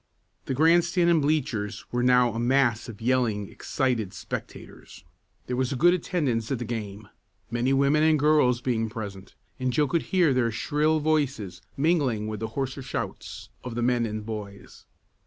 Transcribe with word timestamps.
The 0.45 0.55
grandstand 0.55 1.11
and 1.11 1.21
bleachers 1.21 1.85
were 1.91 2.01
now 2.01 2.33
a 2.33 2.39
mass 2.39 2.89
of 2.89 3.01
yelling 3.01 3.47
excited 3.51 4.15
spectators. 4.15 5.03
There 5.45 5.55
was 5.55 5.71
a 5.71 5.75
good 5.75 5.93
attendance 5.93 6.51
at 6.51 6.57
the 6.57 6.65
game, 6.65 7.07
many 7.51 7.71
women 7.71 8.01
and 8.01 8.17
girls 8.17 8.61
being 8.61 8.89
present, 8.89 9.35
and 9.59 9.71
Joe 9.71 9.87
could 9.87 10.01
hear 10.09 10.33
their 10.33 10.49
shrill 10.49 11.01
voices 11.01 11.61
mingling 11.77 12.27
with 12.27 12.39
the 12.39 12.47
hoarser 12.57 12.81
shouts 12.81 13.49
of 13.63 13.75
the 13.75 13.83
men 13.83 14.07
and 14.07 14.25
boys. 14.25 14.85